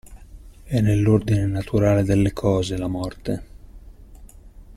[0.63, 3.43] È nell'ordine naturale delle cose, la morte.